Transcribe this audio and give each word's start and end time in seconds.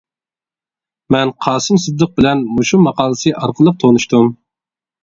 مەن 1.17 1.33
قاسىم 1.47 1.81
سىدىق 1.85 2.17
بىلەن 2.17 2.43
مۇشۇ 2.57 2.81
ماقالىسى 2.89 3.39
ئارقىلىق 3.45 3.83
تونۇشتۇم. 3.87 4.35